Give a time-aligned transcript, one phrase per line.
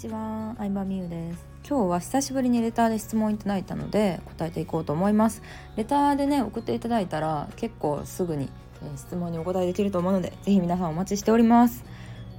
[0.00, 1.46] ちは、相葉美優です。
[1.68, 5.42] 今日は久しぶりにレターで質問いただいたので答えていこうと思います
[5.76, 8.48] レターでね送っていただいたら結構すぐに、
[8.82, 11.84] え質問にお答えできると思うのでぜひ皆さんお待ちしております。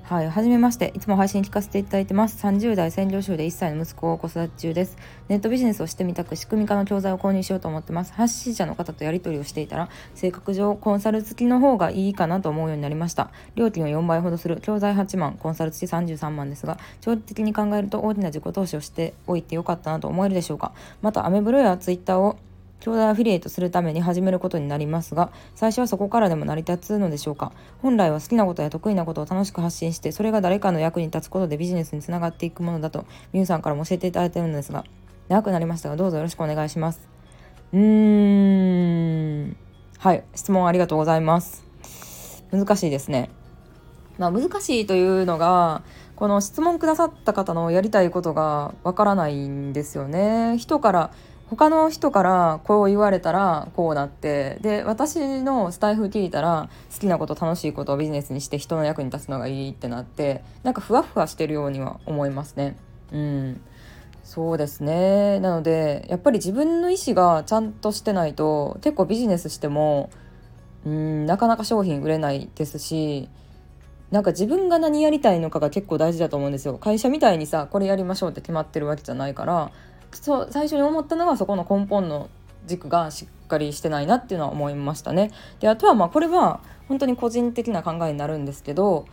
[0.03, 0.91] はい、はじめまして。
[0.93, 2.45] いつも配信聞かせていただいてます。
[2.45, 4.97] 30代専業主婦で1歳の息子を子育て中です。
[5.29, 8.11] ネットビジネスをしてみたく、仕組み化の教材を購入しようと思ってます。
[8.13, 13.29] 発信者の方とやり取りをしていたら、性格上、コンサル付きの方がいいかなと思うようになりました。
[13.55, 20.73] 料金を4倍ほどする教材8万、コンサル付き33万ですが、長期的に考えると大きな自己投資をしておいてよかったなと思えるでしょうか。
[21.01, 22.37] また、アメブロやツイッターを
[22.81, 27.53] 教材アフィリエイトするために始めることになりますが最初はそこからでも成り立つのでしょうか。
[27.81, 34.83] 本来は好きなことや得意なことを楽しく発信してそれが誰かの役に立つことでビジネスにつながっていくものだとミュウさんからも教えていただいているのですが
[35.29, 37.07] 長くなりましたがどうぞよろしくお願いします。
[37.71, 39.57] うーん。
[39.99, 41.63] はい質問ありがとうございます。
[42.51, 43.29] 難しいですね。
[44.17, 45.83] まあ難しいというのが
[46.15, 50.57] この質問くださった方のやりたいことがわからないんですよね。
[50.57, 51.11] 人から
[51.51, 62.77] 他の人からこう言われたらこうなってで私のスタイフ聞いたら好きなこと楽しいことをビジネスにして人の役に立つのがいいってなってなんかふわふわしてるようには思いますね。
[63.11, 63.61] うん。
[64.23, 65.41] そうですね。
[65.41, 70.09] なのでやっぱり自分の意思がちゃんとしてないと結構ビジネスしても
[70.85, 73.27] うんなかなか商品売れないですし
[74.09, 76.77] なんか自分が何やりたいのかが結構大事だと思うんですよ。
[76.77, 79.71] 会社みたいにさこれやりましょうって決まってるわけじゃないから
[80.13, 82.29] そう最初に思ったのはそこの根本の
[82.65, 85.31] 軸がしっかりしてないなっていうのは思いましたね。
[85.59, 89.05] であとはまあこれは本当に個人的な考えになるんですけど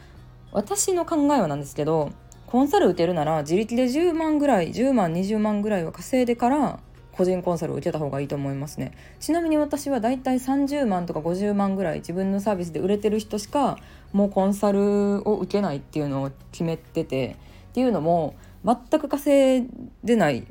[0.53, 2.11] 私の考えはなんですけど
[2.47, 6.81] コンサル受けるなら自力で10万ぐらい10万20万ぐらいは稼いでから
[7.13, 13.77] 個人コンサルを受けた方がいいと思いますねちなみに私はだいたい30万とか50万ぐらい自分のサービスで売れてる人しか
[14.13, 17.37] もうコンサルを受けないっていうのを決めてて
[17.71, 19.69] っていうのも全く稼い
[20.05, 20.47] でない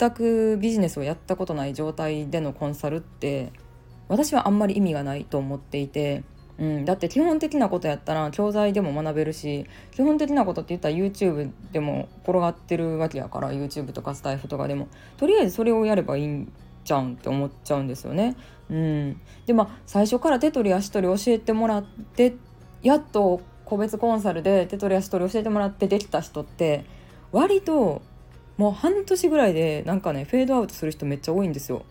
[0.00, 3.52] 全くビジネスをやったことない状態でのコンサルって
[4.08, 6.24] 私はあんまり意味がないと思っていて、
[6.58, 16.50] うん、だって基本的なことやったら教材でも学べるし基本的なことって言ったら YouTube でも転がってるわけやから YouTube とかスタイフとかでもとりあえずそれをやればいいん
[16.82, 18.36] じゃうんって思っちゃうんですよね。
[18.70, 22.36] うん、でまあ最初から手取り足取り教えてもらって
[22.82, 26.84] やっと個別コンサルで手取り足取り教えてもらってできた人って
[27.32, 28.02] 割と
[28.60, 31.82] もう半年ぐらいでなんかねフェードアウトする人めっちゃ多いんですよ。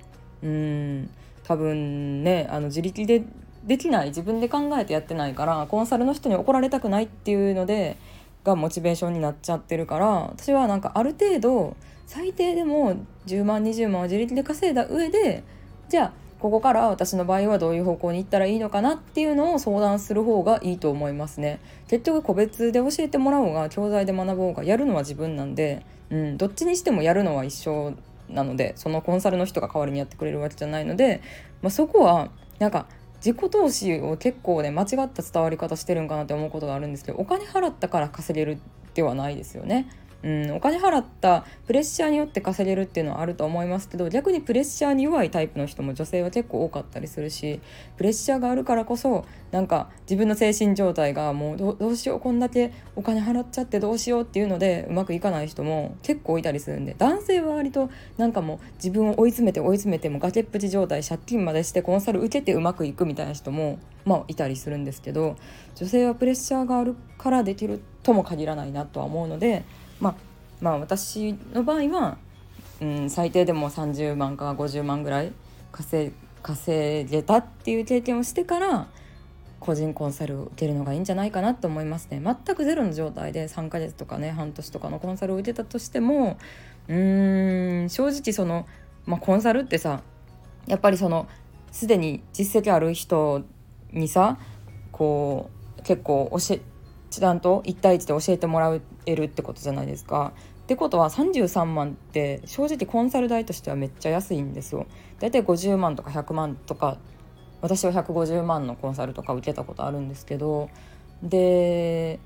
[0.44, 1.09] うん
[1.44, 3.24] 多分ねあの自力で
[3.63, 7.97] できない自分で考えてやってないからコンサルの人に怒られたくないっていうので
[8.44, 11.75] がモチベーションになっちゃってるから私はなんかある程度
[12.06, 15.44] 最低でも10万20万を自力で稼いだ上で
[15.90, 27.94] じゃあここから私の場合はどういう方向に行ったらいいのかなっていうのを相談する方がいいと思いますね結局個別で教えてもらおうが教材で学ぼうがやるのは自分なんでうん、どっちにしてもやるのは一緒
[28.30, 31.22] なのでそのコンサルの人が代わりにやってくれるわけじゃないので、
[31.62, 32.88] まあ、そこはなんか
[33.18, 38.59] 自己投資を結構ね間違った伝わり方してるんかなって思うことがあるんですけどお金払ったから稼げる
[38.94, 39.90] ではないですよね。
[40.22, 47.62] うん、お金払ったプレッシャーによって稼げるっていうのはあると思いますけど逆にプレッシャーに弱いタイプの人も女性は結構多かったりするし
[47.96, 65.38] プレッシャーがあるからこそなんか自分の精神状態がもうどうしようこんだけお金払っちゃってどうしようっていうのでうまくいかない人も結構いたりするんで男性は割となんかもう自分を追い詰めて追い詰めても崖っぷち状態借金までしてコンサル受けてうまくいくみたいな人もまあいたりするんですけど
[65.75, 69.64] 女性はプレッシャーがあるからできるってとも限らないなとは思うので
[70.00, 70.16] まあ
[70.62, 72.18] まあ私の場合は、
[72.81, 75.31] うん、最低でも30万か50万ぐらい
[75.72, 76.12] 稼
[76.42, 78.88] 稼げたっていう経験をしてから
[79.59, 82.22] 個人コンサルを受けるのがいいんじゃないかなと思いますね。
[82.24, 86.38] 全くゼロの状態で3ヶ月とかね半年とかのコンサルを受けたとしても
[86.88, 88.66] うーん正直その、
[89.06, 90.02] まあ、コンサルってさ
[90.66, 91.28] やっぱりその
[91.72, 93.44] すでに実績ある人
[93.92, 94.40] にさ
[94.92, 96.62] こう結構教え
[97.09, 100.33] ちゃんと1対1で教えてもらえるってことじゃないですか。
[100.63, 104.85] ってことは33万って正直コンサル代としてはめっちゃ安いんですよ。
[105.19, 106.97] だいたい50万とか100万とか
[107.61, 110.69] 私は150万のコンサルとか受けたことあるんですけど
[111.23, 112.19] で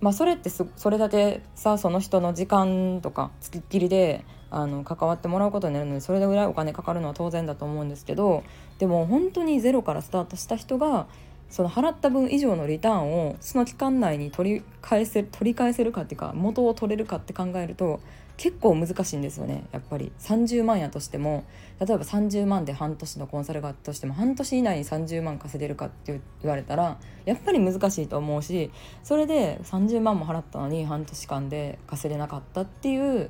[0.00, 8.42] まあそれってそれだけさその人の時間とかつきっきりであの関わってもらうことになるのでそれぐらいお金かかるのは当然だと思うんですけど
[8.78, 11.06] でも本当にゼロからスタートした人が
[11.50, 18.00] その払った分以上のリターンをその期間内に取り返せ取り返せるかっていうか元を取れるかって考えると
[18.36, 21.44] 結構難しいんですよねやっぱり30万やとしても
[21.78, 28.70] 例えば30万で半年のコンサルがあったとしても半年以内に30万稼げるかって言われたらやっぱり難しいと思うし
[29.02, 33.28] それで30万も払ったのに半年間で稼げなかったっていう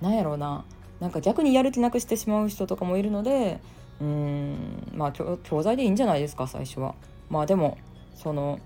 [0.00, 0.64] なんやろうな
[1.00, 3.60] なんか逆にやる気なくしてしまう人とかもいるので
[4.00, 6.94] うーんまあ教材でいいんじゃないですか最初は。
[7.30, 7.78] まあでも
[8.14, 8.58] その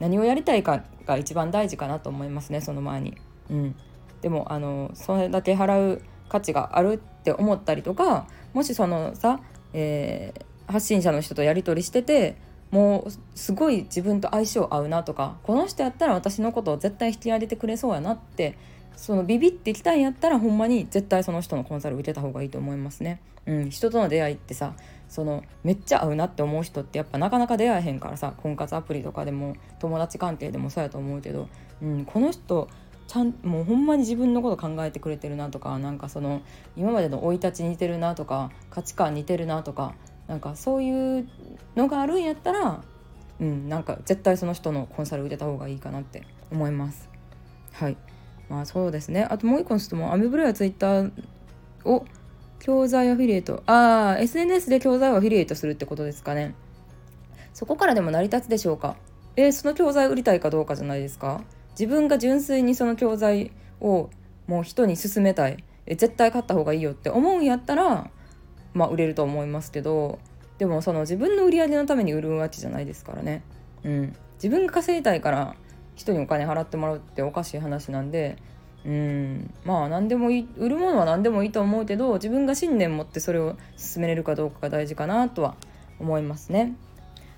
[0.00, 3.16] 何をやりたいかが一番大事かなと思いますねその前に。
[3.50, 3.76] うん、
[4.20, 9.40] でもあのそれだけ払う価値があるって思ったりとかもしそのさ、
[9.72, 12.36] えー、発信者の人とやり取りしてて
[12.70, 18.58] もうすごい自分と相性合うなとかこの人やったら私のことを絶対引き上げてくれそうやなって
[18.96, 23.20] そのビビってきたんやったらほんまに絶対その人のコンサル受けた方がいいと思いますね。
[23.46, 24.74] うん、人との出会いってさ
[25.08, 31.48] そのめっちゃ合うなって思う人ってやっぱなかなか出会えへんからさ婚活アプリとかでも友達関係でもそうやと思うけど、
[31.80, 32.68] うん、この人
[33.06, 36.42] ちゃんもうほんまに自分のこと考えてくれてるなとかなんかその
[36.76, 39.94] 今までの生い立ち似てるなとか価値観似てるなとか
[40.26, 41.28] なんかそういう
[41.76, 42.82] のがあるんやったら、
[43.40, 47.08] うん、なんか絶対その人のコンサル受けた方がいいかなって思います。
[47.72, 47.96] はい
[48.48, 49.24] まあそうですね。
[49.24, 50.12] あともう一個の質問。
[50.12, 51.10] アメブロやツイッター
[51.84, 52.04] を
[52.58, 53.62] 教材アフィリエイト。
[53.66, 56.54] ああ SNS で教材をアフィリエイトするってことですかね。
[57.52, 58.96] そこからでも成り立つでしょうか。
[59.36, 61.42] えー、その教材売りたいかどうかじゃないですか。
[61.70, 64.10] 自分が純粋にその教材を
[64.46, 65.64] もう人に勧めたい。
[65.86, 68.10] え絶対買った方がいいよって思うんやったら
[68.74, 70.18] まあ売れると思いますけど。
[70.58, 73.42] でもその自分の売り上げのために売るわけじゃないですからね。
[73.84, 74.16] うん。
[74.36, 75.54] 自分が稼ぎたいから
[75.96, 78.36] 人にお金払ってもらうっておかしい話なんで
[78.84, 85.56] うんまあ何でもいい売るものは何でもいいと思うけど自分が信念持ってそれを進めれるかどうかが大事かなとは
[85.98, 86.76] 思いますね。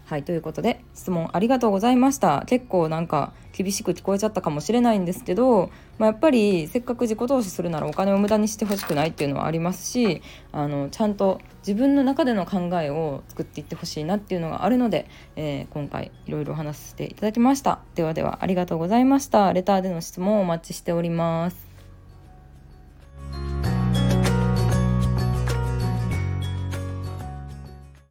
[0.09, 2.45] はいということで質問ありがとうございました。
[2.47, 15.07] 結構なんか厳しく聞こえちゃったかもしれないんですけど、まあ、やっぱりせっかく自己投資するならお金を無駄にしてほしくないっていうのはありますしあのちゃんと自分の中での考えを作っていってほしいなっていうのがあるので、
[15.37, 17.81] えー、今回いろいろ話していただきました。
[17.95, 19.53] ではではありがとうございました。
[19.53, 21.68] レターでの質問をお待ちしております。